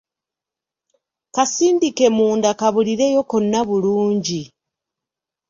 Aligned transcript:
Kasindike 1.35 2.05
munda 2.15 2.49
kabulireyo 2.59 3.21
konna 3.29 3.59
bulungi. 3.67 4.41